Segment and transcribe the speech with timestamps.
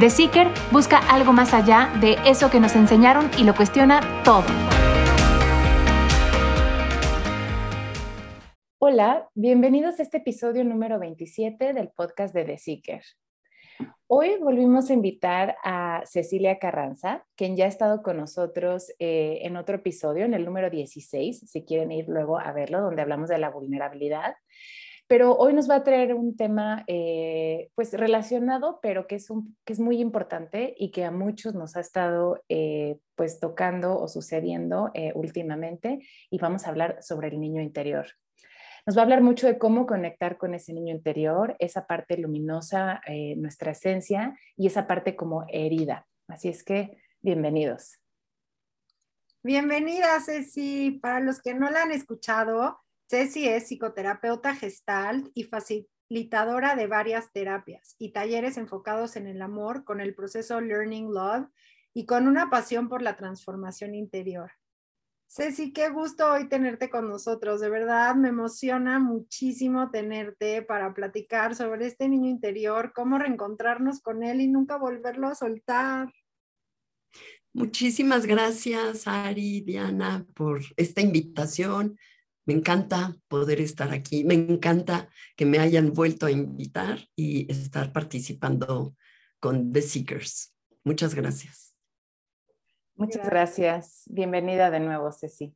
[0.00, 4.46] The Seeker busca algo más allá de eso que nos enseñaron y lo cuestiona todo.
[8.78, 13.02] Hola, bienvenidos a este episodio número 27 del podcast de The Seeker.
[14.06, 19.58] Hoy volvimos a invitar a Cecilia Carranza, quien ya ha estado con nosotros eh, en
[19.58, 23.36] otro episodio, en el número 16, si quieren ir luego a verlo, donde hablamos de
[23.36, 24.36] la vulnerabilidad
[25.12, 29.58] pero hoy nos va a traer un tema eh, pues relacionado, pero que es, un,
[29.62, 34.08] que es muy importante y que a muchos nos ha estado eh, pues tocando o
[34.08, 35.98] sucediendo eh, últimamente
[36.30, 38.06] y vamos a hablar sobre el niño interior.
[38.86, 43.02] Nos va a hablar mucho de cómo conectar con ese niño interior, esa parte luminosa,
[43.36, 46.06] nuestra esencia y esa parte como herida.
[46.26, 47.98] Así es que, bienvenidos.
[49.42, 50.98] Bienvenida, Ceci.
[51.02, 52.78] Para los que no la han escuchado,
[53.12, 59.84] Ceci es psicoterapeuta gestal y facilitadora de varias terapias y talleres enfocados en el amor
[59.84, 61.46] con el proceso Learning Love
[61.92, 64.52] y con una pasión por la transformación interior.
[65.26, 67.60] Ceci, qué gusto hoy tenerte con nosotros.
[67.60, 74.22] De verdad, me emociona muchísimo tenerte para platicar sobre este niño interior, cómo reencontrarnos con
[74.22, 76.10] él y nunca volverlo a soltar.
[77.52, 81.98] Muchísimas gracias, Ari, Diana, por esta invitación.
[82.44, 87.92] Me encanta poder estar aquí, me encanta que me hayan vuelto a invitar y estar
[87.92, 88.96] participando
[89.38, 90.54] con The Seekers.
[90.82, 91.74] Muchas gracias.
[92.96, 94.02] Muchas gracias.
[94.06, 95.54] Bienvenida de nuevo, Ceci.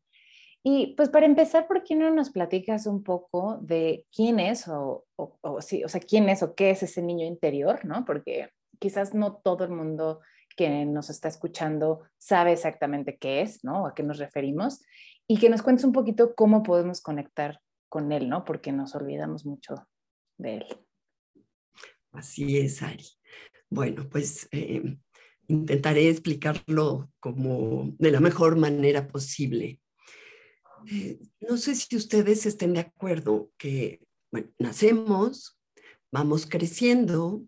[0.63, 5.07] Y pues para empezar, ¿por qué no nos platicas un poco de quién es o,
[5.17, 8.05] o, sí, o sea, quién es o qué es ese niño interior, ¿no?
[8.05, 10.21] Porque quizás no todo el mundo
[10.57, 13.87] que nos está escuchando sabe exactamente qué es, ¿no?
[13.87, 14.83] A qué nos referimos
[15.29, 18.45] y que nos cuentes un poquito cómo podemos conectar con él, ¿no?
[18.45, 19.75] Porque nos olvidamos mucho
[20.39, 20.67] de él.
[22.13, 23.07] Así es, Ari.
[23.69, 24.99] Bueno, pues eh,
[25.49, 29.81] intentaré explicarlo como de la mejor manera posible.
[30.91, 35.59] Eh, no sé si ustedes estén de acuerdo que bueno, nacemos,
[36.13, 37.45] vamos creciendo,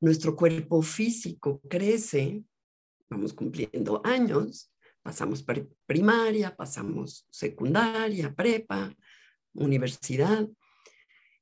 [0.00, 2.44] nuestro cuerpo físico crece,
[3.08, 4.69] vamos cumpliendo años,
[5.02, 5.44] Pasamos
[5.86, 8.94] primaria, pasamos secundaria, prepa,
[9.54, 10.48] universidad,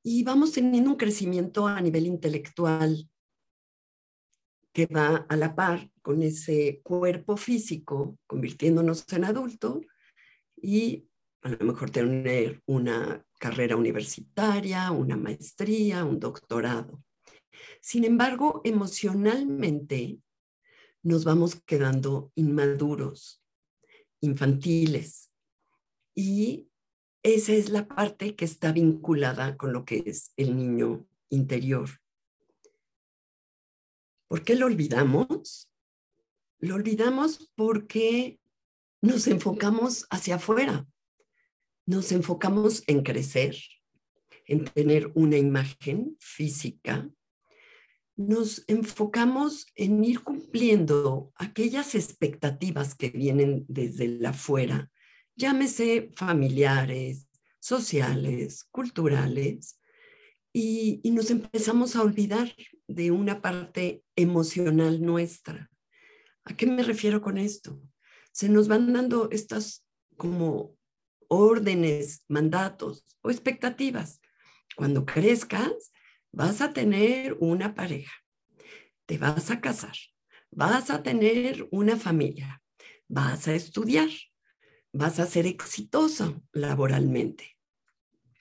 [0.03, 3.09] y vamos teniendo un crecimiento a nivel intelectual
[4.73, 9.81] que va a la par con ese cuerpo físico, convirtiéndonos en adulto
[10.57, 11.09] y
[11.43, 17.03] a lo mejor tener una carrera universitaria, una maestría, un doctorado.
[17.81, 20.19] Sin embargo, emocionalmente
[21.03, 23.43] nos vamos quedando inmaduros,
[24.21, 25.31] infantiles.
[26.15, 26.69] Y
[27.23, 31.89] esa es la parte que está vinculada con lo que es el niño interior.
[34.29, 35.71] ¿Por qué lo olvidamos?
[36.59, 38.41] Lo olvidamos porque
[39.01, 40.87] nos enfocamos hacia afuera,
[41.87, 43.57] nos enfocamos en crecer,
[44.47, 47.09] en tener una imagen física
[48.19, 54.91] nos enfocamos en ir cumpliendo aquellas expectativas que vienen desde la afuera,
[55.37, 57.29] llámese familiares,
[57.61, 59.81] sociales, culturales,
[60.53, 62.53] y, y, nos empezamos a olvidar
[62.89, 65.71] de una parte emocional nuestra.
[66.45, 67.81] ¿A qué me refiero con esto?
[68.33, 69.85] Se nos van dando estas
[70.17, 70.75] como
[71.29, 74.21] órdenes, mandatos o expectativas.
[74.75, 75.93] Cuando crezcas,
[76.33, 78.13] vas a tener una pareja,
[79.07, 79.97] te vas a casar,
[80.51, 82.63] vas a tener una familia,
[83.09, 84.11] vas a estudiar,
[84.93, 87.57] vas a ser exitoso laboralmente.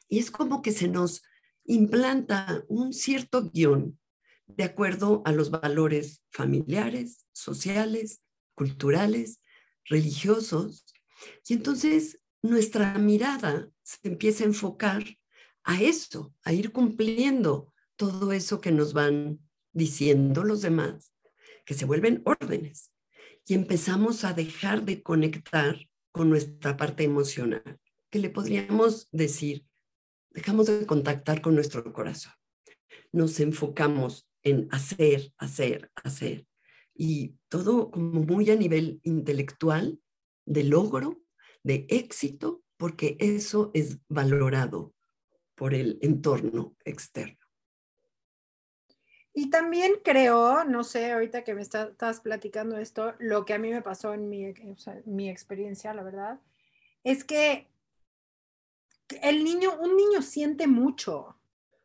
[0.10, 1.24] Y es como que se nos
[1.66, 4.00] implanta un cierto guion
[4.46, 8.22] de acuerdo a los valores familiares, sociales,
[8.56, 9.42] culturales,
[9.86, 10.86] religiosos.
[11.48, 15.04] Y entonces nuestra mirada se empieza a enfocar
[15.64, 19.40] a eso, a ir cumpliendo todo eso que nos van
[19.74, 21.14] diciendo los demás,
[21.66, 22.94] que se vuelven órdenes.
[23.46, 25.78] Y empezamos a dejar de conectar
[26.12, 27.80] con nuestra parte emocional,
[28.10, 29.66] que le podríamos decir,
[30.32, 32.34] dejamos de contactar con nuestro corazón.
[33.12, 36.46] Nos enfocamos en hacer, hacer, hacer.
[36.94, 40.00] Y todo como muy a nivel intelectual,
[40.46, 41.22] de logro,
[41.64, 44.94] de éxito, porque eso es valorado
[45.56, 47.37] por el entorno externo.
[49.38, 53.70] Y también creo, no sé, ahorita que me estás platicando esto, lo que a mí
[53.70, 54.52] me pasó en mi,
[55.06, 56.40] mi experiencia, la verdad,
[57.04, 57.68] es que
[59.22, 61.36] el niño, un niño siente mucho,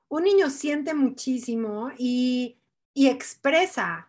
[0.08, 2.56] un niño siente muchísimo y,
[2.94, 4.08] y expresa.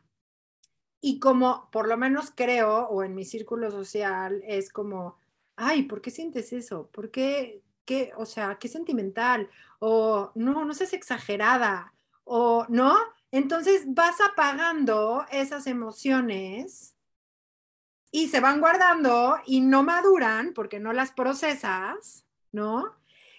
[1.02, 5.18] Y como por lo menos creo, o en mi círculo social, es como,
[5.58, 6.88] ay, ¿por qué sientes eso?
[6.94, 9.50] ¿Por qué, qué, o sea, qué sentimental?
[9.80, 11.94] O no, no seas exagerada,
[12.24, 12.96] o no.
[13.34, 16.96] Entonces vas apagando esas emociones
[18.12, 22.94] y se van guardando y no maduran porque no las procesas, ¿no?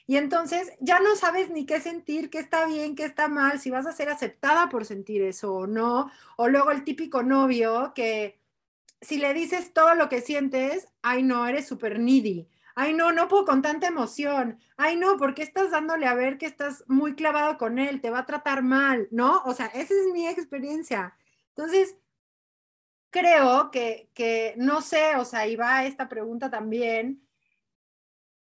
[0.08, 3.70] Y entonces ya no sabes ni qué sentir, qué está bien, qué está mal, si
[3.70, 6.10] vas a ser aceptada por sentir eso o no.
[6.36, 8.40] O luego el típico novio que
[9.00, 12.48] si le dices todo lo que sientes, ay no, eres súper needy.
[12.74, 14.58] Ay no, no puedo con tanta emoción.
[14.76, 18.20] Ay no, porque estás dándole a ver que estás muy clavado con él, te va
[18.20, 19.42] a tratar mal, ¿no?
[19.44, 21.16] O sea, esa es mi experiencia.
[21.50, 21.96] Entonces,
[23.10, 27.24] creo que, que no sé, o sea, ahí va esta pregunta también,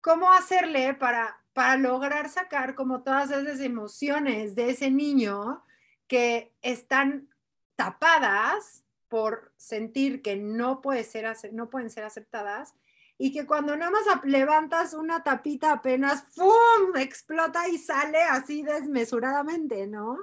[0.01, 5.63] ¿cómo hacerle para, para lograr sacar como todas esas emociones de ese niño
[6.07, 7.29] que están
[7.75, 12.73] tapadas por sentir que no, puede ser, no pueden ser aceptadas
[13.17, 19.87] y que cuando nada más levantas una tapita apenas, ¡fum!, explota y sale así desmesuradamente,
[19.87, 20.17] ¿no?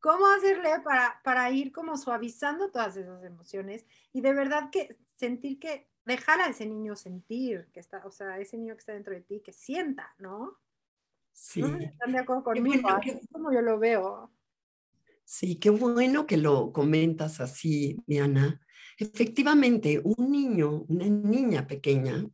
[0.00, 5.60] ¿Cómo hacerle para, para ir como suavizando todas esas emociones y de verdad que sentir
[5.60, 9.14] que dejar a ese niño sentir que está, o sea, ese niño que está dentro
[9.14, 10.58] de ti, que sienta, ¿no?
[11.32, 11.62] Sí.
[11.62, 12.88] ¿Están de acuerdo conmigo?
[13.04, 14.32] es como yo lo veo.
[15.24, 18.60] Sí, qué bueno que lo comentas así, Diana.
[19.02, 22.26] Efectivamente, un niño, una niña pequeña,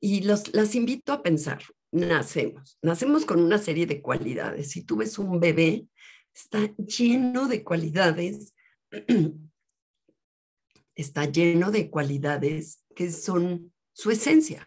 [0.00, 1.62] y los, las invito a pensar,
[1.92, 4.70] nacemos, nacemos con una serie de cualidades.
[4.70, 5.86] Si tú ves un bebé,
[6.34, 8.54] está lleno de cualidades,
[10.94, 14.66] está lleno de cualidades que son su esencia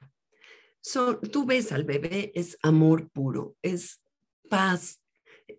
[1.32, 4.02] tú ves al bebé, es amor puro, es
[4.50, 5.02] paz,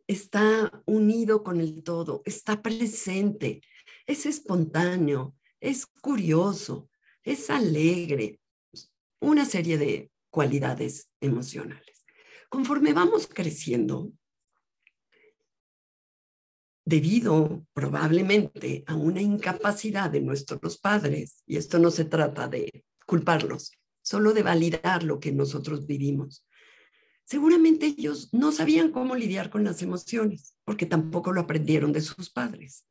[0.07, 3.63] está unido con el todo, está presente,
[4.07, 6.91] es espontáneo, es curioso,
[7.23, 8.41] es alegre,
[9.21, 12.05] una serie de cualidades emocionales.
[12.49, 14.13] Conforme vamos creciendo,
[16.85, 23.73] debido probablemente a una incapacidad de nuestros padres, y esto no se trata de culparlos,
[24.03, 26.45] solo de validar lo que nosotros vivimos.
[27.25, 32.29] Seguramente ellos no sabían cómo lidiar con las emociones, porque tampoco lo aprendieron de sus
[32.31, 32.85] padres.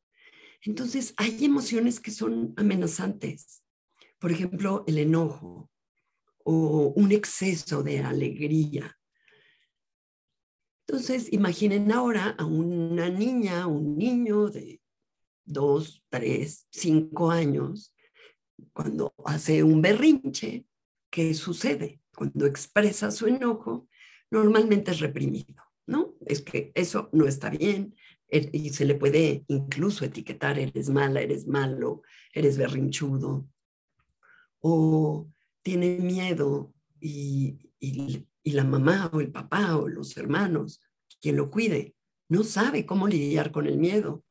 [0.64, 3.62] Entonces, hay emociones que son amenazantes.
[4.18, 5.70] Por ejemplo, el enojo
[6.44, 8.98] o un exceso de alegría.
[10.86, 14.80] Entonces, imaginen ahora a una niña, un niño de
[15.44, 17.94] dos, tres, cinco años,
[18.72, 20.66] cuando hace un berrinche,
[21.10, 22.00] ¿qué sucede?
[22.14, 23.88] Cuando expresa su enojo,
[24.30, 26.14] normalmente es reprimido, ¿no?
[26.26, 27.94] Es que eso no está bien
[28.52, 33.48] y se le puede incluso etiquetar, eres mala, eres malo, eres berrinchudo,
[34.60, 35.28] o
[35.62, 40.80] tiene miedo y, y, y la mamá o el papá o los hermanos,
[41.20, 41.94] quien lo cuide,
[42.28, 44.24] no sabe cómo lidiar con el miedo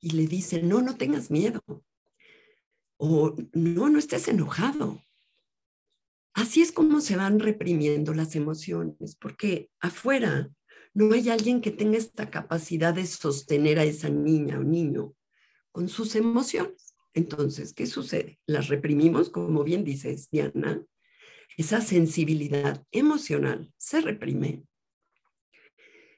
[0.00, 1.62] y le dice, no, no tengas miedo.
[2.98, 5.02] O no, no estés enojado.
[6.34, 10.50] Así es como se van reprimiendo las emociones, porque afuera
[10.94, 15.14] no hay alguien que tenga esta capacidad de sostener a esa niña o niño
[15.72, 16.94] con sus emociones.
[17.12, 18.38] Entonces, ¿qué sucede?
[18.46, 20.84] Las reprimimos, como bien dices, Diana.
[21.56, 24.62] Esa sensibilidad emocional se reprime.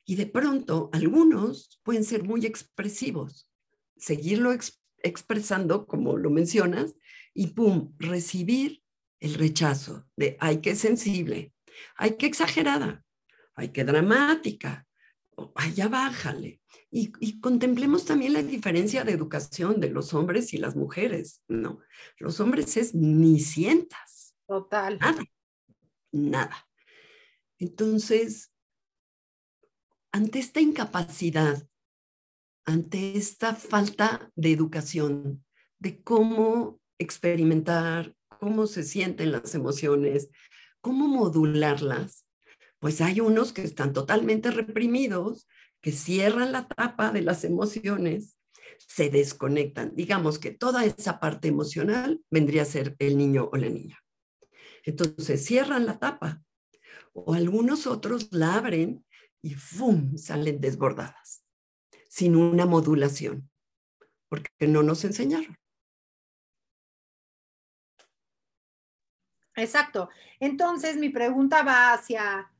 [0.04, 3.50] Y de pronto, algunos pueden ser muy expresivos,
[3.96, 4.54] seguirlo
[5.02, 6.94] expresando, como lo mencionas,
[7.34, 8.82] y pum, recibir
[9.20, 11.52] el rechazo de ay, qué sensible,
[11.96, 13.05] ay, qué exagerada,
[13.56, 14.86] ay, qué dramática,
[15.54, 16.60] ay, ya bájale.
[16.90, 21.80] Y, contemplemos también la diferencia de educación de los hombres y las mujeres, ¿no?
[22.18, 24.34] Los hombres es ni sientas.
[24.46, 24.98] Total.
[24.98, 25.24] Nada.
[26.12, 26.68] nada.
[27.58, 28.52] Entonces,
[30.12, 31.68] ante esta incapacidad,
[32.64, 35.44] ante esta falta de educación,
[35.78, 40.30] de cómo experimentar, cómo se sienten las emociones,
[40.80, 42.25] cómo modularlas,
[42.86, 45.48] pues hay unos que están totalmente reprimidos,
[45.80, 48.38] que cierran la tapa de las emociones,
[48.78, 49.96] se desconectan.
[49.96, 53.98] Digamos que toda esa parte emocional vendría a ser el niño o la niña.
[54.84, 56.44] Entonces cierran la tapa
[57.12, 59.04] o algunos otros la abren
[59.42, 60.16] y ¡fum!
[60.16, 61.44] salen desbordadas,
[62.08, 63.50] sin una modulación,
[64.28, 65.58] porque no nos enseñaron.
[69.56, 70.08] Exacto.
[70.38, 72.52] Entonces mi pregunta va hacia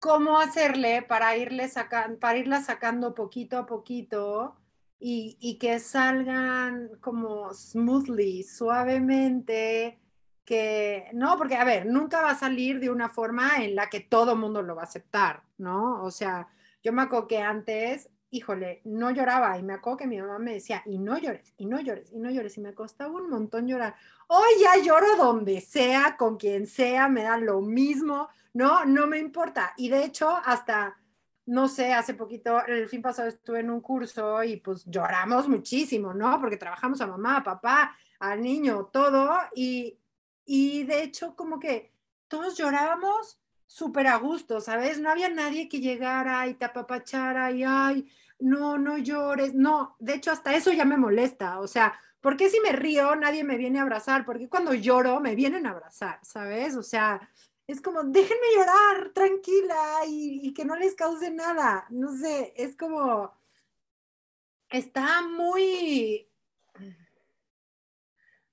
[0.00, 4.56] cómo hacerle para irle sacando, para irla sacando poquito a poquito
[4.98, 10.00] y, y, que salgan como smoothly, suavemente,
[10.44, 14.00] que no, porque a ver, nunca va a salir de una forma en la que
[14.00, 16.02] todo mundo lo va a aceptar, ¿no?
[16.02, 16.48] O sea,
[16.82, 20.54] yo me acuerdo que antes, híjole, no lloraba y me acuerdo que mi mamá me
[20.54, 23.66] decía, y no llores, y no llores, y no llores, y me costaba un montón
[23.66, 23.96] llorar.
[24.28, 29.18] Hoy ya lloro donde sea, con quien sea, me da lo mismo, no, no me
[29.18, 29.74] importa.
[29.76, 30.96] Y de hecho, hasta,
[31.46, 36.14] no sé, hace poquito, el fin pasado estuve en un curso y pues lloramos muchísimo,
[36.14, 36.40] ¿no?
[36.40, 39.98] Porque trabajamos a mamá, a papá, al niño, todo, y,
[40.44, 41.92] y de hecho como que
[42.28, 45.00] todos llorábamos súper a gusto, ¿sabes?
[45.00, 48.08] No había nadie que llegara y te apapachara y, ay,
[48.40, 52.50] no, no llores, no, de hecho hasta eso ya me molesta, o sea, ¿por qué
[52.50, 54.24] si me río nadie me viene a abrazar?
[54.24, 56.76] Porque cuando lloro me vienen a abrazar, ¿sabes?
[56.76, 57.28] O sea,
[57.66, 62.76] es como, déjenme llorar tranquila y, y que no les cause nada, no sé, es
[62.76, 63.32] como,
[64.70, 66.28] está muy,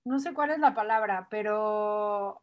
[0.03, 2.41] no sé cuál es la palabra, pero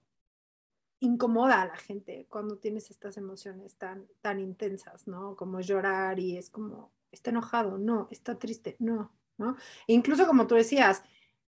[1.00, 5.36] incomoda a la gente cuando tienes estas emociones tan, tan intensas, ¿no?
[5.36, 9.56] Como llorar y es como, está enojado, no, está triste, no, ¿no?
[9.86, 11.02] Incluso como tú decías,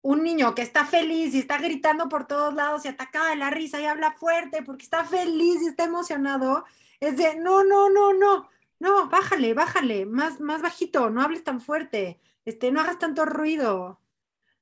[0.02, 3.50] un niño que está feliz y está gritando por todos lados y atacaba de la
[3.50, 6.64] risa y habla fuerte porque está feliz y está emocionado,
[7.00, 8.48] es de, no, no, no, no,
[8.78, 14.00] no, bájale, bájale, más, más bajito, no hables tan fuerte, este, no hagas tanto ruido.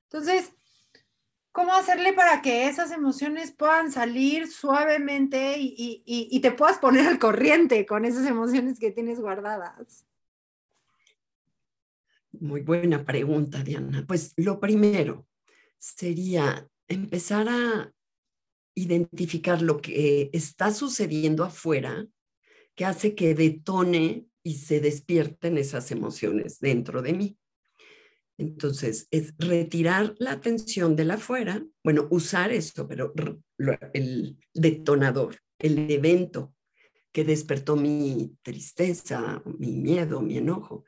[0.03, 0.53] Entonces,
[1.51, 7.85] cómo hacerle para que esas emociones puedan salir suavemente y, te puedas poner al corriente
[7.85, 10.05] con esas emociones que tienes guardadas.
[12.31, 14.05] Muy buena pregunta, Diana.
[14.07, 15.27] Pues lo primero
[15.77, 17.91] sería empezar a
[18.75, 22.07] identificar lo que está sucediendo afuera
[22.75, 27.37] que hace que detone y se despierten esas emociones dentro de mí.
[28.37, 33.13] Entonces, es retirar la atención de la afuera, bueno, usar eso, pero
[33.93, 36.55] el detonador, el evento
[37.11, 40.85] que despertó mi tristeza, mi miedo, mi enojo,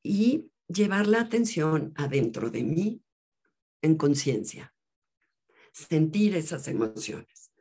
[0.00, 3.02] y llevar la atención adentro de mí
[3.82, 4.74] en conciencia,
[5.72, 7.52] sentir esas emociones.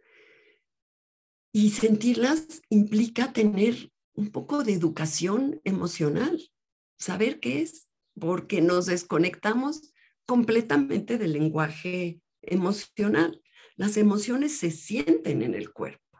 [1.51, 6.51] Y sentirlas implica tener un poco de educación emocional,
[6.97, 7.87] saber qué es,
[8.19, 9.93] porque nos desconectamos
[10.25, 13.41] completamente del lenguaje emocional.
[13.75, 16.19] Las emociones se sienten en el cuerpo,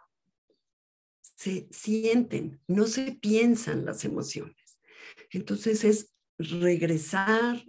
[1.22, 4.80] se sienten, no se piensan las emociones.
[5.32, 7.64] Entonces es regresar,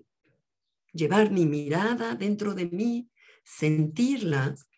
[0.92, 3.11] llevar mi mirada dentro de mí,
[3.44, 4.68] sentirlas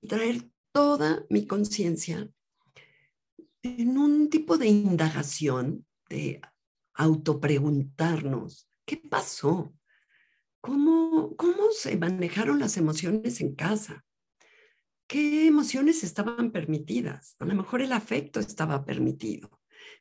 [0.00, 2.28] y traer toda mi conciencia
[3.62, 6.40] en un tipo de indagación, de
[6.94, 9.74] autopreguntarnos ¿Qué pasó?
[10.60, 14.04] ¿Cómo, ¿Cómo se manejaron las emociones en casa?
[15.06, 17.36] ¿Qué emociones estaban permitidas?
[17.38, 19.50] A lo mejor el afecto estaba permitido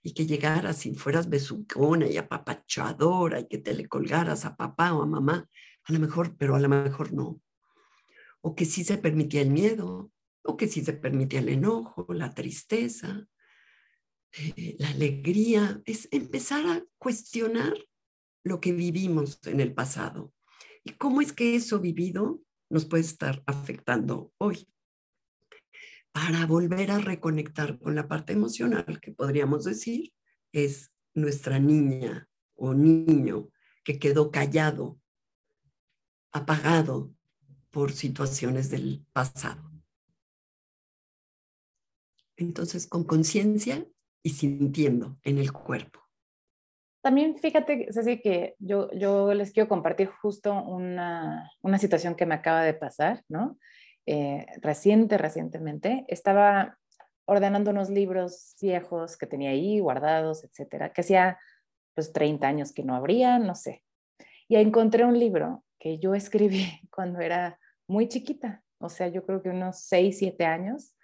[0.02, 4.94] y que llegaras y fueras besucona y apapachadora y que te le colgaras a papá
[4.94, 5.50] o a mamá,
[5.84, 7.42] a lo mejor, pero a lo mejor no.
[8.42, 10.12] O que sí se permitía el miedo,
[10.44, 13.26] o que sí se permitía el enojo, la tristeza,
[14.34, 15.82] eh, la alegría.
[15.86, 17.74] Es empezar a cuestionar
[18.44, 20.34] lo que vivimos en el pasado
[20.84, 24.68] y cómo es que eso vivido nos puede estar afectando hoy.
[26.14, 30.14] Para volver a reconectar con la parte emocional, que podríamos decir
[30.52, 33.50] es nuestra niña o niño
[33.84, 35.00] que quedó callado,
[36.32, 37.12] apagado
[37.72, 39.72] por situaciones del pasado.
[42.38, 43.86] Entonces, con conciencia
[44.22, 46.00] y sintiendo en el cuerpo.
[47.02, 52.36] También fíjate, Ceci, que yo, yo les quiero compartir justo una, una situación que me
[52.36, 53.58] acaba de pasar, ¿no?
[54.06, 56.06] Eh, reciente, recientemente.
[56.08, 56.78] Estaba
[57.26, 61.40] ordenando unos libros viejos que tenía ahí guardados, etcétera, que hacía
[61.96, 63.84] pues 30 años que no habría, no sé.
[64.48, 69.42] Y encontré un libro que yo escribí cuando era muy chiquita, o sea, yo creo
[69.42, 70.96] que unos 6, 7 años.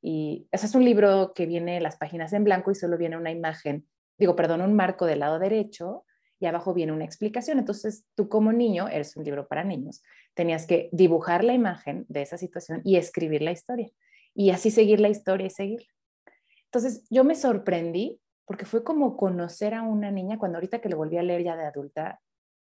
[0.00, 3.30] Y ese es un libro que viene las páginas en blanco y solo viene una
[3.30, 6.04] imagen, digo, perdón, un marco del lado derecho
[6.40, 7.58] y abajo viene una explicación.
[7.58, 10.02] Entonces, tú como niño, eres un libro para niños,
[10.34, 13.90] tenías que dibujar la imagen de esa situación y escribir la historia.
[14.34, 15.88] Y así seguir la historia y seguirla.
[16.66, 20.96] Entonces, yo me sorprendí porque fue como conocer a una niña, cuando ahorita que lo
[20.96, 22.20] volví a leer ya de adulta,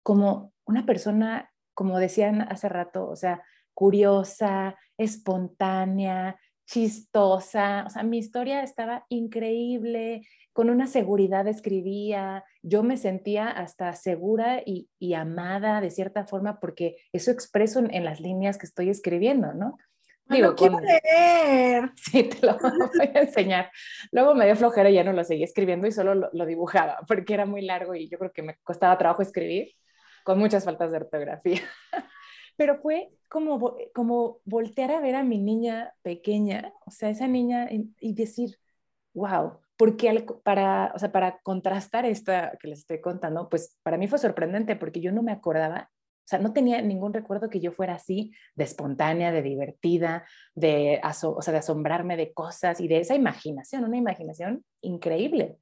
[0.02, 3.44] como una persona, como decían hace rato, o sea,
[3.76, 10.22] curiosa, espontánea, chistosa, o sea, mi historia estaba increíble,
[10.60, 16.98] con una seguridad escribía, yo me sentía hasta segura y, amada de cierta forma porque
[17.14, 19.78] eso expreso en, las líneas que estoy escribiendo, ¿no?
[20.26, 21.92] Digo, quiero leer.
[21.96, 23.72] Sí, te lo voy a enseñar.
[24.12, 26.98] Luego me dio flojera y ya no lo seguí escribiendo y solo lo, lo, dibujaba
[27.08, 29.70] porque era muy largo y yo creo que me costaba trabajo escribir
[30.26, 31.62] con muchas faltas de ortografía.
[32.58, 37.70] Pero fue como, como voltear a ver a mi niña pequeña, o sea, esa niña
[37.72, 38.60] y decir,
[39.14, 44.10] wow, porque para, o sea, para contrastar esta que les estoy contando, pues para mí
[44.10, 47.72] fue sorprendente porque yo no me acordaba, o sea, no tenía ningún recuerdo que yo
[47.72, 53.00] fuera así de espontánea, de divertida, de, o sea, de asombrarme de cosas y de
[53.00, 55.56] esa imaginación, una imaginación increíble.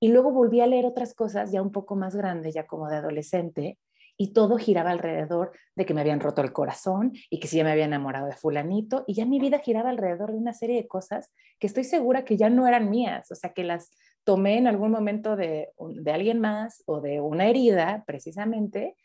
[0.00, 2.96] Y luego volví a leer otras cosas ya un poco más grandes, ya como de
[2.96, 3.78] adolescente,
[4.16, 7.64] y todo giraba alrededor de que me habían roto el corazón y que si ya
[7.64, 10.88] me había enamorado de fulanito y ya mi vida giraba alrededor de una serie de
[10.88, 13.90] cosas que estoy segura que ya no eran mías, o sea, que las
[14.24, 18.96] tomé en algún momento de, de alguien más o de una herida precisamente,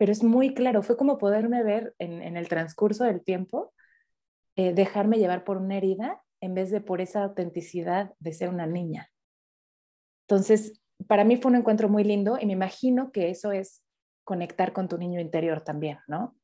[0.00, 3.74] pero es muy claro, fue como poderme ver en, el transcurso del tiempo,
[4.56, 8.66] eh, dejarme llevar por una herida en vez de por esa autenticidad de ser una
[8.66, 9.10] niña.
[10.26, 13.82] Entonces, para mí fue un encuentro muy lindo y me imagino que eso es
[14.30, 16.36] conectar con tu niño interior también, ¿no?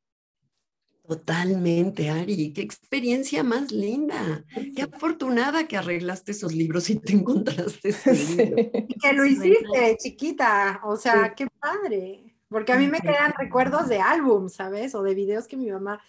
[1.07, 2.53] Totalmente, Ari.
[2.53, 4.45] Qué experiencia más linda.
[4.75, 8.57] Qué afortunada que arreglaste esos libros y te encontraste ese libro.
[9.01, 10.81] Que lo hiciste, chiquita.
[10.83, 12.37] O sea, qué padre.
[12.49, 14.97] Porque a mí me quedan recuerdos de álbum, ¿sabes?
[14.97, 16.01] O de videos que mi mamá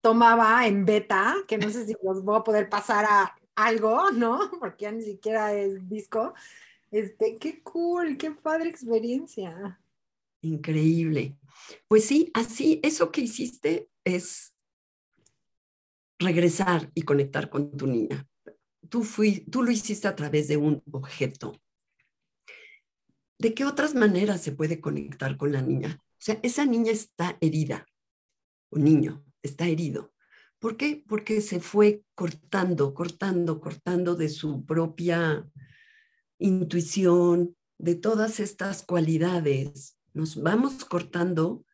[0.00, 4.40] tomaba en beta, que no sé si los voy a poder pasar a algo, ¿no?
[4.58, 6.34] Porque ya ni siquiera es disco.
[6.90, 9.79] Este, qué cool, qué padre experiencia.
[10.42, 11.38] Increíble.
[11.88, 14.54] Pues sí, así, eso que hiciste es
[16.18, 18.26] regresar y conectar con tu niña.
[18.88, 21.60] Tú, fui, tú lo hiciste a través de un objeto.
[23.38, 25.98] ¿De qué otras maneras se puede conectar con la niña?
[26.02, 27.86] O sea, esa niña está herida,
[28.70, 30.12] o niño, está herido.
[30.58, 31.02] ¿Por qué?
[31.08, 35.48] Porque se fue cortando, cortando, cortando de su propia
[36.38, 41.64] intuición, de todas estas cualidades nos vamos cortando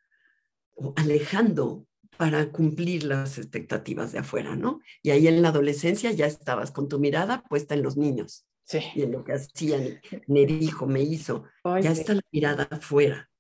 [0.75, 4.81] o alejando para cumplir las expectativas de afuera, ¿no?
[5.03, 8.47] Y ahí en la adolescencia ya estabas con tu mirada puesta en los niños.
[8.65, 8.81] Sí.
[8.95, 11.45] Y en lo que hacían, me dijo, me hizo.
[11.65, 13.31] ya está la mirada afuera.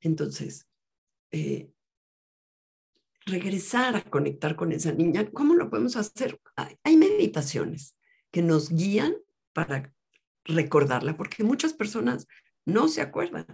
[0.00, 0.68] Entonces,
[1.32, 1.70] eh,
[3.26, 6.40] regresar a conectar con esa niña, ¿cómo lo podemos hacer?
[6.84, 7.96] Hay meditaciones
[8.30, 9.16] que nos guían
[9.52, 9.92] para
[10.44, 12.26] recordarla, porque muchas personas
[12.64, 13.46] no se acuerdan.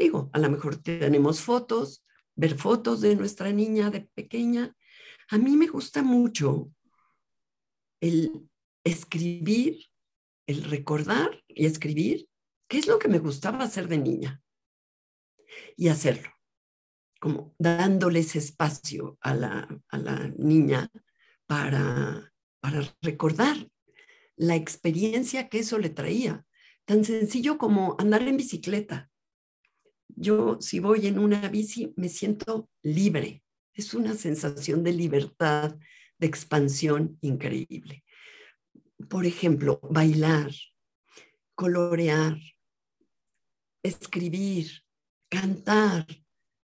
[0.00, 4.74] Digo, a lo mejor tenemos fotos, ver fotos de nuestra niña de pequeña.
[5.28, 6.72] A mí me gusta mucho
[8.00, 8.48] el
[8.82, 9.76] escribir,
[10.46, 12.30] el recordar y escribir
[12.66, 14.42] qué es lo que me gustaba hacer de niña
[15.76, 16.30] y hacerlo,
[17.20, 20.90] como dándoles espacio a la, a la niña
[21.46, 23.68] para, para recordar
[24.36, 26.46] la experiencia que eso le traía.
[26.86, 29.09] Tan sencillo como andar en bicicleta
[30.16, 33.42] yo si voy en una bici me siento libre.
[33.74, 35.76] Es una sensación de libertad,
[36.18, 38.04] de expansión increíble.
[39.08, 40.50] Por ejemplo, bailar,
[41.54, 42.38] colorear,
[43.82, 44.82] escribir,
[45.28, 46.06] cantar,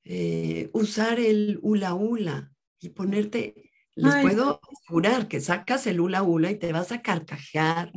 [0.04, 6.52] eh, usar el hula hula y ponerte, les puedo jurar que sacas el hula hula
[6.52, 7.92] y te vas a carcajear,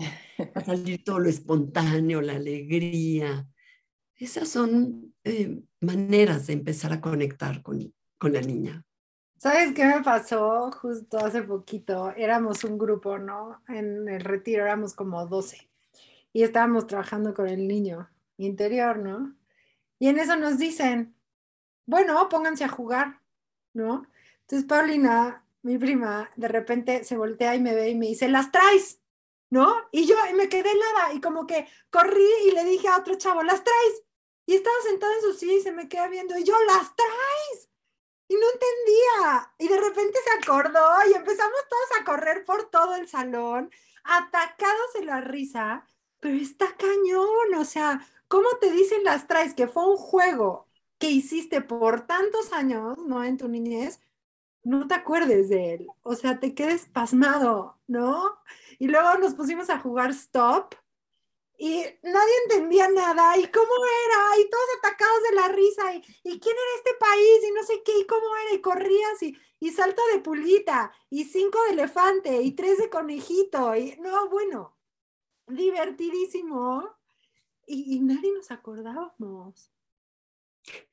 [0.54, 3.46] a salir todo lo espontáneo, la alegría,
[4.20, 8.84] esas son eh, maneras de empezar a conectar con, con la niña.
[9.36, 12.12] ¿Sabes qué me pasó justo hace poquito?
[12.16, 13.62] Éramos un grupo, ¿no?
[13.68, 15.70] En el retiro éramos como 12
[16.32, 19.34] y estábamos trabajando con el niño interior, ¿no?
[19.98, 21.14] Y en eso nos dicen,
[21.86, 23.20] bueno, pónganse a jugar,
[23.72, 24.06] ¿no?
[24.42, 28.52] Entonces Paulina, mi prima, de repente se voltea y me ve y me dice, ¿las
[28.52, 29.00] traes?
[29.50, 29.74] ¿no?
[29.90, 33.42] Y yo me quedé helada y como que corrí y le dije a otro chavo,
[33.42, 34.04] ¿las traes?
[34.50, 37.68] Y estaba sentada en su silla y se me queda viendo y yo, ¿las traes?
[38.26, 39.54] Y no entendía.
[39.58, 43.70] Y de repente se acordó y empezamos todos a correr por todo el salón,
[44.02, 45.86] atacados en la risa,
[46.18, 50.66] pero está cañón, o sea, ¿cómo te dicen las traes que fue un juego
[50.98, 53.22] que hiciste por tantos años, ¿no?
[53.22, 54.00] En tu niñez,
[54.64, 58.36] no te acuerdes de él, o sea, te quedes pasmado, ¿no?
[58.80, 60.74] Y luego nos pusimos a jugar stop
[61.62, 63.70] y nadie entendía nada, y cómo
[64.06, 66.00] era, y todos atacados de la risa, y,
[66.40, 69.70] quién era este país, y no sé qué, y cómo era, y corrías, y, y
[69.70, 74.78] salto de pulita, y cinco de elefante, y tres de conejito, y no, bueno,
[75.48, 76.96] divertidísimo,
[77.66, 79.70] y, y nadie nos acordábamos.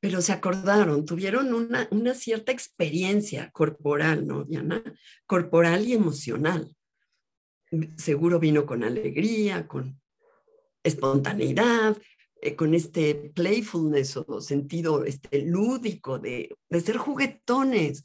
[0.02, 4.84] Pero se acordaron, tuvieron una, una cierta experiencia corporal, ¿no, Diana?
[5.26, 6.76] Corporal y emocional.
[7.96, 10.02] Seguro vino con alegría, con
[10.88, 11.98] espontaneidad,
[12.42, 18.04] eh, con este playfulness o sentido este, lúdico de, de ser juguetones.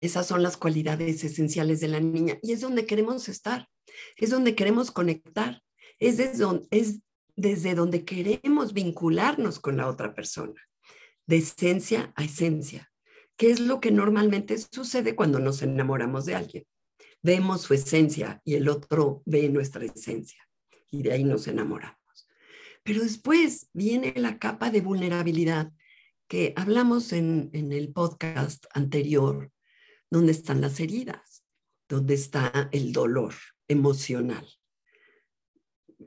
[0.00, 3.68] Esas son las cualidades esenciales de la niña y es donde queremos estar,
[4.16, 5.62] es donde queremos conectar,
[5.98, 7.00] es desde, donde, es
[7.36, 10.60] desde donde queremos vincularnos con la otra persona
[11.26, 12.92] de esencia a esencia,
[13.36, 16.64] ¿Qué es lo que normalmente sucede cuando nos enamoramos de alguien.
[17.22, 20.38] Vemos su esencia y el otro ve nuestra esencia
[20.90, 22.01] y de ahí nos enamoramos.
[22.82, 25.72] Pero después viene la capa de vulnerabilidad
[26.28, 29.52] que hablamos en, el podcast anterior,
[30.10, 31.44] donde están las heridas,
[31.88, 33.34] donde está el dolor
[33.68, 34.46] emocional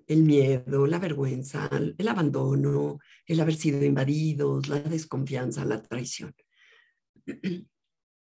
[0.07, 6.35] el miedo, la vergüenza, el abandono, el haber sido invadidos, la desconfianza, la traición.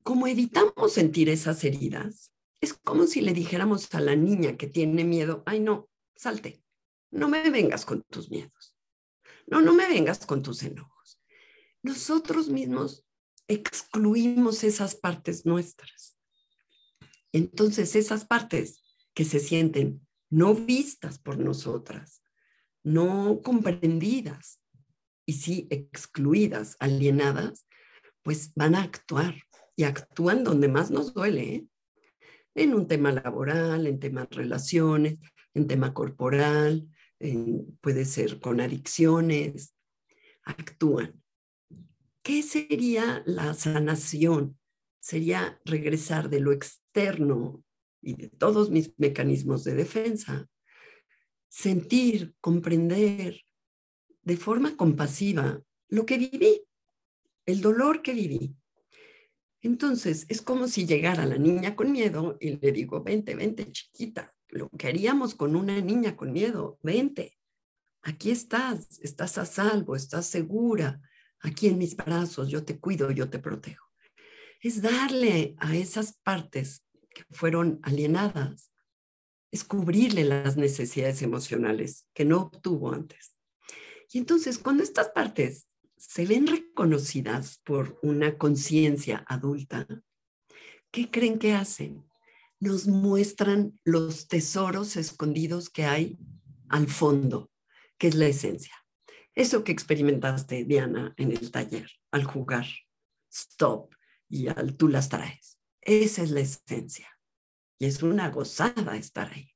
[0.04, 2.32] Como evitamos sentir esas heridas,
[2.62, 6.64] es como si le dijéramos a la niña que tiene miedo, ay no, salte,
[7.16, 8.76] no me vengas con tus miedos,
[9.48, 11.22] no, no me vengas con tus enojos.
[11.82, 13.06] Nosotros mismos
[13.48, 16.18] excluimos esas partes nuestras.
[17.32, 22.22] Entonces esas partes que se sienten no vistas por nosotras,
[22.84, 24.60] no comprendidas
[25.26, 27.66] y sí excluidas, alienadas,
[28.24, 29.36] pues van a actuar
[29.76, 31.68] y actúan donde más nos duele, ¿eh?
[32.56, 35.20] en un tema laboral, en temas relaciones,
[35.54, 36.90] en tema corporal,
[37.82, 39.76] puede ser con adicciones,
[40.44, 41.22] actúan.
[42.22, 44.58] ¿Qué sería la sanación?
[45.00, 47.64] Sería regresar de lo externo
[48.02, 50.48] y de todos mis mecanismos de defensa,
[51.50, 53.42] sentir, comprender
[54.24, 56.62] de forma compasiva lo que viví,
[57.46, 58.56] el dolor que viví.
[59.62, 64.35] Entonces, es como si llegara la niña con miedo y le digo, vente, vente, chiquita,
[64.56, 67.38] lo que haríamos con una niña con miedo, vente,
[68.02, 71.02] aquí estás, estás a salvo, estás segura,
[71.42, 73.86] aquí en mis brazos, yo te cuido, yo te protejo.
[74.62, 78.72] Es darle a esas partes que fueron alienadas,
[79.52, 83.36] es cubrirle las necesidades emocionales que no obtuvo antes.
[84.12, 89.86] Y entonces, cuando estas partes se ven reconocidas por una conciencia adulta,
[90.92, 92.06] ¿qué creen que hacen?
[92.60, 96.18] Nos muestran los tesoros escondidos que hay
[96.70, 97.52] al fondo,
[97.98, 98.74] que es la esencia.
[99.34, 102.66] Eso que experimentaste, Diana, en el taller, al jugar,
[103.30, 103.94] stop,
[104.30, 105.60] y al tú las traes.
[105.82, 107.08] Esa es la esencia.
[107.78, 109.52] Y es una gozada estar ahí.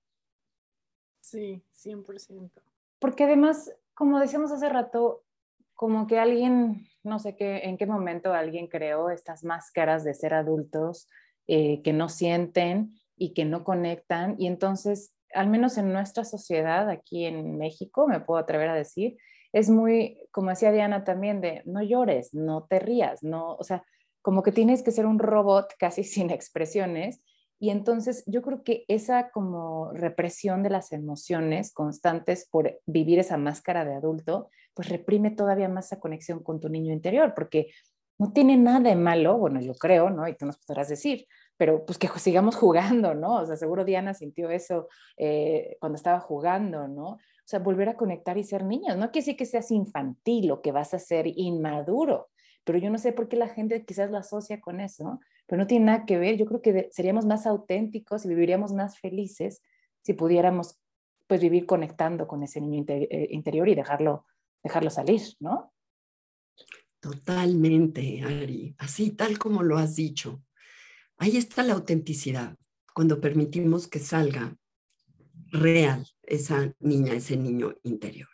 [1.21, 2.51] Sí, 100%.
[2.99, 5.23] Porque además, como decíamos hace rato,
[5.73, 10.33] como que alguien, no sé qué, en qué momento alguien creó estas máscaras de ser
[10.33, 11.07] adultos
[11.51, 14.35] eh, que no sienten y que no conectan.
[14.38, 19.17] Y entonces, al menos en nuestra sociedad, aquí en México, me puedo atrever a decir,
[19.51, 23.83] es muy, como decía Diana también, de no llores, no te rías, no, o sea,
[24.21, 27.19] como que tienes que ser un robot casi sin expresiones.
[27.59, 33.38] Y entonces yo creo que esa como represión de las emociones constantes por vivir esa
[33.38, 37.71] máscara de adulto, pues reprime todavía más esa conexión con tu niño interior, porque
[38.19, 40.27] no tiene nada de malo, bueno, yo creo, ¿no?
[40.27, 43.38] Y tú nos podrás decir, pero pues que sigamos jugando, ¿no?
[43.38, 47.12] O sea, seguro Diana sintió eso eh, cuando estaba jugando, ¿no?
[47.12, 48.97] O sea, volver a conectar y ser niños.
[48.97, 52.29] No quiere decir que seas infantil o que vas a ser inmaduro,
[52.65, 55.65] pero yo no sé por qué la gente quizás lo asocia con eso, pero no
[55.67, 56.36] tiene nada que ver.
[56.36, 59.63] Yo creo que seríamos más auténticos y viviríamos más felices
[60.01, 60.77] si pudiéramos
[61.25, 64.25] pues vivir conectando con ese niño eh, interior y dejarlo,
[64.62, 65.71] dejarlo salir, ¿no?
[66.99, 70.43] Totalmente, Ari, así tal como lo has dicho.
[71.17, 72.57] Ahí está la autenticidad,
[72.93, 74.57] cuando permitimos que salga
[75.51, 78.29] real esa niña, ese niño interior.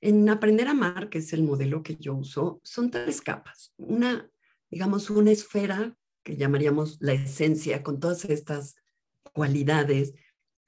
[0.00, 3.74] En Aprender a Amar, que es el modelo que yo uso, son tres capas.
[3.76, 4.30] Una,
[4.70, 8.76] digamos, una esfera que llamaríamos la esencia, con todas estas
[9.34, 10.14] cualidades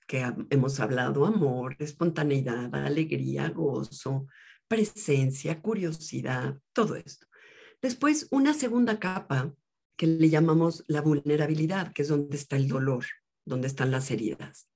[0.06, 4.26] que hemos hablado, amor, espontaneidad, alegría, gozo,
[4.72, 7.26] presencia, curiosidad, todo esto.
[7.82, 9.54] Después, una segunda capa
[9.98, 13.04] que le llamamos la vulnerabilidad, que es donde está el dolor,
[13.44, 14.70] donde están las heridas.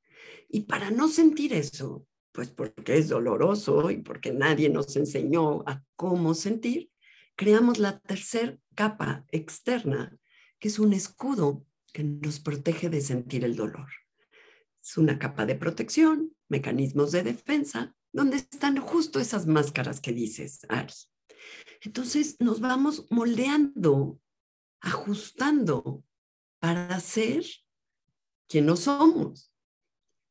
[0.51, 5.83] Y para no sentir eso, pues porque es doloroso y porque nadie nos enseñó a
[5.97, 6.91] cómo sentir,
[7.35, 10.15] creamos la tercera capa externa,
[10.59, 13.89] que es un escudo que nos protege de sentir el dolor.
[14.85, 20.61] Es una capa de protección, mecanismos de defensa, donde están justo esas máscaras que dices,
[20.69, 20.95] Ari.
[21.83, 24.21] Entonces nos vamos moldeando,
[24.81, 26.05] ajustando
[26.59, 27.45] para ser
[28.49, 29.53] quien no somos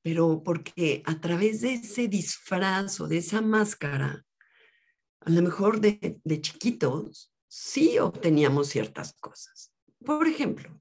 [0.05, 4.23] pero porque a través de ese disfraz o de esa máscara,
[5.21, 9.73] a lo mejor de, de chiquitos, sí obteníamos ciertas cosas.
[10.05, 10.79] Por ejemplo,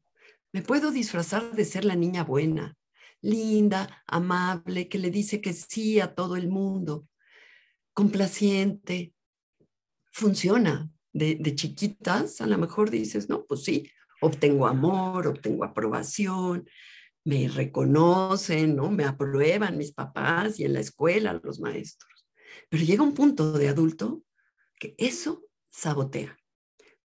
[0.52, 2.76] me puedo disfrazar de ser la niña buena,
[3.24, 7.08] linda, amable, que le dice que sí a todo el mundo,
[7.92, 9.14] complaciente.
[10.12, 10.90] Funciona.
[11.12, 13.88] De, chiquitas, a lo mejor dices, no, pues sí,
[14.20, 16.68] obtengo amor, obtengo aprobación,
[17.24, 18.90] me reconocen, ¿no?
[18.90, 22.26] Me aprueban mis papás y en la escuela los maestros.
[22.68, 24.24] Pero llega un punto de adulto
[24.80, 26.37] que eso sabotea.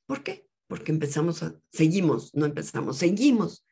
[0.07, 0.47] ¿Por qué?
[0.69, 3.67] Porque empezamos a, seguimos, no empezamos, seguimos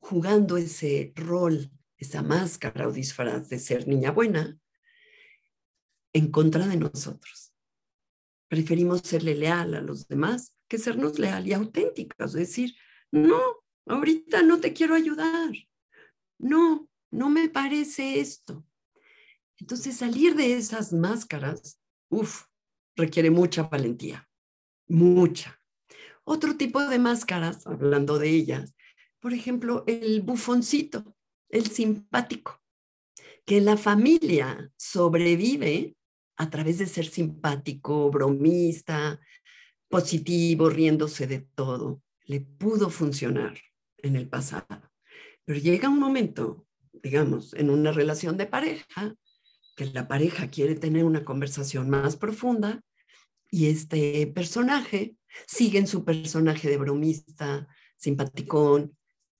[0.00, 4.58] jugando ese rol, esa máscara o disfraz de ser niña buena
[6.12, 7.52] en contra de nosotros.
[8.48, 12.74] Preferimos serle leal a los demás que sernos leal y auténticos, decir,
[13.10, 13.40] no,
[13.86, 15.50] ahorita no te quiero ayudar,
[16.38, 18.64] no, no me parece esto.
[19.58, 21.80] Entonces salir de esas máscaras,
[22.10, 22.44] uff,
[22.96, 24.28] requiere mucha valentía,
[24.86, 25.60] mucha.
[26.24, 28.74] Otro tipo de máscaras, hablando de ellas,
[29.20, 31.16] por ejemplo, el bufoncito,
[31.48, 32.60] el simpático,
[33.44, 35.96] que la familia sobrevive
[36.36, 39.20] a través de ser simpático, bromista,
[39.88, 42.02] positivo, riéndose de todo.
[42.24, 43.58] Le pudo funcionar
[43.98, 44.92] en el pasado.
[45.44, 49.14] Pero llega un momento, digamos, en una relación de pareja,
[49.76, 52.82] que la pareja quiere tener una conversación más profunda
[53.50, 58.97] y este personaje sigue en su personaje de bromista, simpaticón,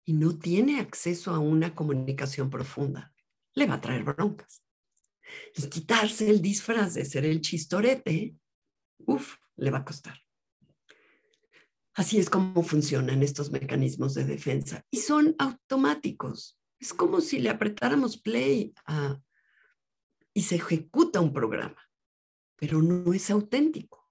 [0.08, 3.12] y no tiene acceso a una comunicación profunda.
[3.52, 4.64] Le va a traer broncas.
[5.54, 8.34] Y quitarse el disfraz de ser el chistorete,
[9.00, 10.18] uff, le va a costar.
[11.92, 16.58] Así es como funcionan estos mecanismos de defensa y son automáticos.
[16.80, 18.72] Es como si le apretáramos play
[20.32, 21.86] y se ejecuta un programa,
[22.56, 24.10] pero no es auténtico,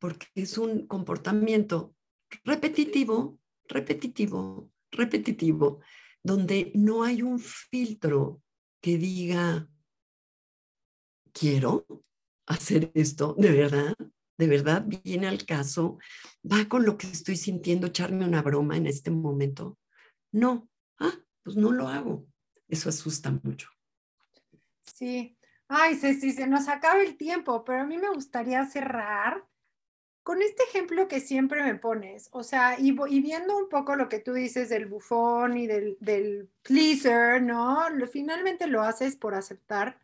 [0.00, 1.94] porque es un comportamiento
[2.42, 3.38] repetitivo,
[3.68, 5.80] repetitivo, repetitivo,
[6.22, 8.42] donde no hay un filtro
[8.80, 9.68] que diga,
[11.32, 11.86] quiero
[12.46, 13.94] hacer esto de verdad,
[14.38, 15.98] de verdad viene al caso,
[16.44, 19.78] va con lo que estoy sintiendo, echarme una broma en este momento.
[20.32, 22.26] No, ah, pues no lo hago.
[22.68, 23.68] Eso asusta mucho.
[24.82, 25.36] Sí.
[25.68, 29.44] Ay, Ceci, se nos acaba el tiempo, pero a mí me gustaría cerrar
[30.30, 32.28] con este ejemplo que siempre me pones.
[32.30, 37.42] O sea, y, viendo un poco lo que tú dices del bufón y del, pleaser,
[37.42, 37.90] ¿no?
[37.90, 39.98] Lo, finalmente lo haces por aceptar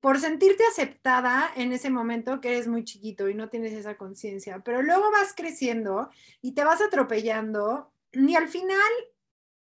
[0.00, 4.58] por sentirte aceptada en ese momento que eres muy chiquito y no tienes esa conciencia,
[4.64, 6.10] pero luego vas creciendo
[6.42, 8.90] y te vas atropellando y al final,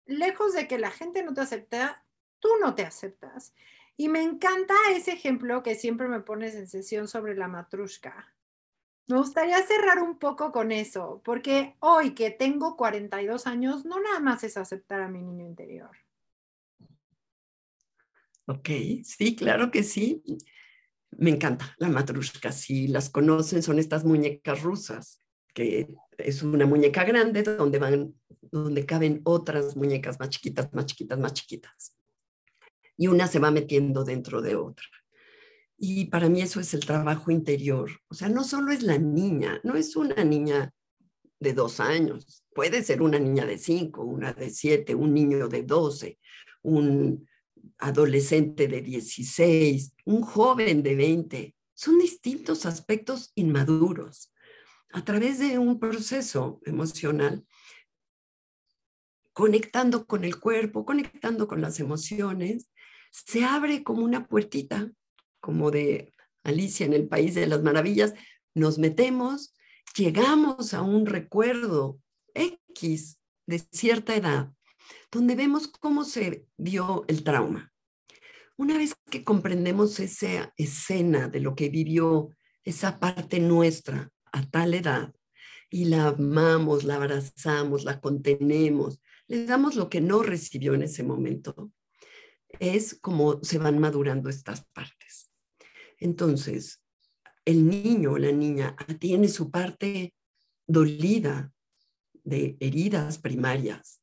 [0.07, 2.03] lejos de que la gente no te acepta,
[2.39, 3.53] tú no te aceptas.
[3.95, 8.33] Y me encanta ese ejemplo que siempre me pones en sesión sobre la matrushka.
[9.07, 14.19] Me gustaría cerrar un poco con eso, porque hoy que tengo 42 años, no nada
[14.19, 15.91] más es aceptar a mi niño interior
[18.45, 18.69] Ok,
[19.03, 20.21] sí, claro que sí.
[21.11, 22.51] Me encanta la matrushka.
[22.51, 25.21] Si las conocen, son estas muñecas rusas,
[25.53, 25.87] que
[26.17, 31.33] es una muñeca grande donde van, donde caben otras muñecas más chiquitas, más chiquitas, más
[31.33, 31.95] chiquitas.
[32.97, 34.85] Y una se va metiendo dentro de otra.
[35.85, 37.91] Y para mí eso es el trabajo interior.
[38.07, 40.73] O sea, no solo es la niña, no es una niña
[41.41, 45.63] de dos años, puede ser una niña de cinco, una de siete, un niño de
[45.63, 46.19] doce,
[46.61, 47.27] un
[47.79, 54.31] adolescente de 16, un joven de 20, son distintos aspectos inmaduros.
[54.93, 57.45] A través de un proceso emocional,
[59.33, 62.69] conectando con el cuerpo, conectando con las emociones,
[63.11, 64.89] se abre como una puertita,
[65.43, 66.13] como de
[66.45, 68.13] Alicia en el País de las Maravillas,
[68.55, 69.53] nos metemos,
[69.93, 71.99] llegamos a un recuerdo
[72.33, 74.53] X de cierta edad,
[75.11, 77.73] donde vemos cómo se dio el trauma.
[78.55, 82.29] Una vez que comprendemos esa escena de lo que vivió
[82.63, 85.13] esa parte nuestra a tal edad
[85.69, 91.03] y la amamos, la abrazamos, la contenemos, le damos lo que no recibió en ese
[91.03, 91.71] momento,
[92.59, 95.12] es como se van madurando estas partes.
[95.99, 96.81] Entonces,
[97.45, 100.13] el niño o la niña tiene su parte
[100.65, 101.51] dolida
[102.23, 104.01] de heridas primarias,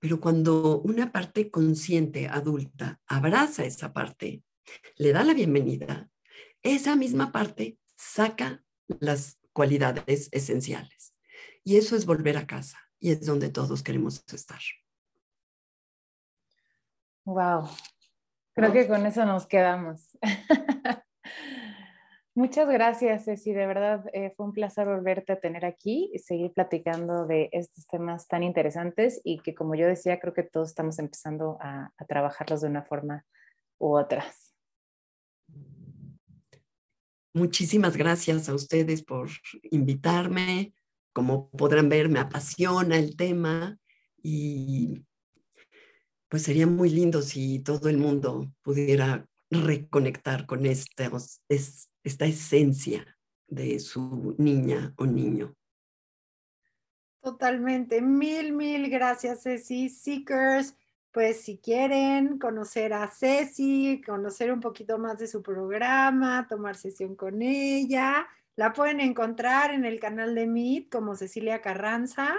[0.00, 4.42] pero cuando una parte consciente adulta abraza esa parte,
[4.96, 6.08] le da la bienvenida,
[6.62, 8.62] esa misma parte saca
[9.00, 11.14] las cualidades esenciales.
[11.64, 14.60] Y eso es volver a casa y es donde todos queremos estar.
[17.24, 17.68] Wow,
[18.54, 20.16] creo que con eso nos quedamos.
[22.34, 23.52] Muchas gracias, Ceci.
[23.52, 27.88] De verdad, eh, fue un placer volverte a tener aquí y seguir platicando de estos
[27.88, 32.04] temas tan interesantes y que, como yo decía, creo que todos estamos empezando a, a
[32.04, 33.24] trabajarlos de una forma
[33.78, 34.54] u otras.
[37.34, 39.28] Muchísimas gracias a ustedes por
[39.72, 40.74] invitarme.
[41.12, 43.78] Como podrán ver, me apasiona el tema
[44.22, 45.04] y
[46.28, 53.78] pues sería muy lindo si todo el mundo pudiera reconectar con estos, esta esencia de
[53.80, 55.54] su niña o niño.
[57.20, 58.00] Totalmente.
[58.00, 59.88] Mil, mil gracias, Ceci.
[59.88, 60.76] Seekers,
[61.10, 67.16] pues si quieren conocer a Ceci, conocer un poquito más de su programa, tomar sesión
[67.16, 72.34] con ella, la pueden encontrar en el canal de Meet como Cecilia Carranza.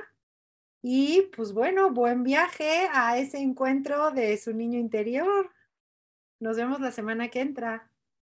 [0.82, 5.52] Y pues bueno, buen viaje a ese encuentro de su niño interior.
[6.40, 7.90] Nos vemos la semana que entra.